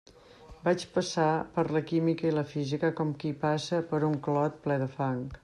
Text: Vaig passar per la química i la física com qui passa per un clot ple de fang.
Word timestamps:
Vaig 0.61 0.85
passar 0.95 1.25
per 1.57 1.65
la 1.75 1.81
química 1.91 2.27
i 2.31 2.33
la 2.39 2.45
física 2.55 2.91
com 3.01 3.13
qui 3.25 3.35
passa 3.45 3.85
per 3.93 4.03
un 4.11 4.19
clot 4.31 4.61
ple 4.67 4.81
de 4.87 4.91
fang. 4.99 5.23